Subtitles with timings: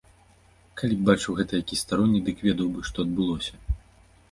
[0.81, 3.53] Калі б бачыў гэта які старонні, дык ведаў бы, што адбылося.